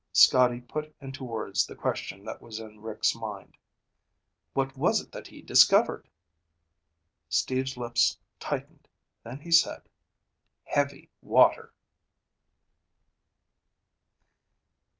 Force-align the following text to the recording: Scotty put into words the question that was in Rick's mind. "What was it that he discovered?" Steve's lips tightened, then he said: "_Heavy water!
Scotty 0.13 0.61
put 0.61 0.95
into 0.99 1.23
words 1.23 1.67
the 1.67 1.75
question 1.75 2.25
that 2.25 2.41
was 2.41 2.59
in 2.59 2.81
Rick's 2.81 3.13
mind. 3.13 3.55
"What 4.55 4.75
was 4.75 4.99
it 4.99 5.11
that 5.11 5.27
he 5.27 5.43
discovered?" 5.43 6.07
Steve's 7.29 7.77
lips 7.77 8.17
tightened, 8.39 8.87
then 9.23 9.41
he 9.41 9.51
said: 9.51 9.83
"_Heavy 10.73 11.09
water! 11.21 11.71